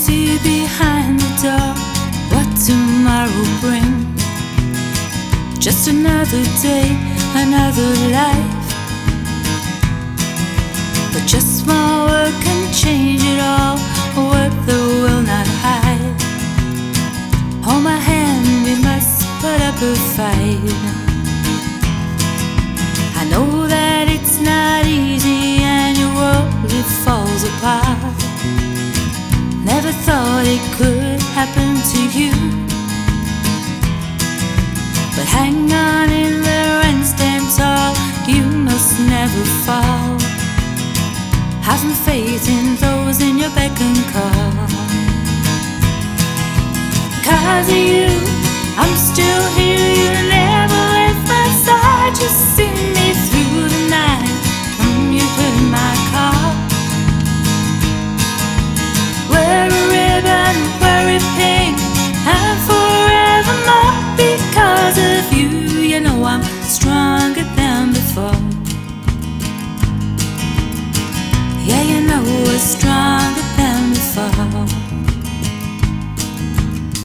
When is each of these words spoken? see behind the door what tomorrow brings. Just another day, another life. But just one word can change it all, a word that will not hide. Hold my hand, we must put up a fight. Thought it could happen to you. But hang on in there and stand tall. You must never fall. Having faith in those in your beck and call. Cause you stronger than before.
see 0.00 0.38
behind 0.38 1.20
the 1.20 1.30
door 1.44 1.72
what 2.32 2.48
tomorrow 2.66 3.44
brings. 3.60 4.22
Just 5.58 5.88
another 5.88 6.42
day, 6.62 6.88
another 7.36 7.90
life. 8.08 8.56
But 11.12 11.24
just 11.26 11.66
one 11.66 12.08
word 12.08 12.34
can 12.44 12.72
change 12.72 13.20
it 13.22 13.40
all, 13.40 13.76
a 14.16 14.22
word 14.32 14.54
that 14.66 14.84
will 15.02 15.22
not 15.32 15.48
hide. 15.62 16.16
Hold 17.64 17.82
my 17.84 18.00
hand, 18.10 18.46
we 18.64 18.74
must 18.82 19.26
put 19.42 19.60
up 19.60 19.76
a 19.82 19.94
fight. 20.16 21.09
Thought 30.20 30.46
it 30.46 30.64
could 30.76 31.20
happen 31.38 31.70
to 31.92 32.00
you. 32.18 32.32
But 35.16 35.26
hang 35.36 35.72
on 35.72 36.08
in 36.22 36.42
there 36.48 36.78
and 36.88 37.00
stand 37.12 37.46
tall. 37.56 37.92
You 38.32 38.44
must 38.68 38.92
never 39.14 39.42
fall. 39.66 40.12
Having 41.68 41.96
faith 42.08 42.44
in 42.56 42.66
those 42.84 43.18
in 43.26 43.34
your 43.42 43.52
beck 43.58 43.76
and 43.88 44.00
call. 44.12 44.68
Cause 47.26 47.68
you 47.72 47.99
stronger 66.62 67.44
than 67.56 67.92
before. 67.92 68.49